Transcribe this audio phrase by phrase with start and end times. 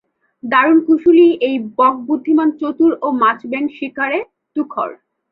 [0.43, 4.19] দারুণ কুশলী এই বক বুদ্ধিমান-চতুর ও মাছ-ব্যাঙ শিকারে
[4.55, 4.93] তুখোড়।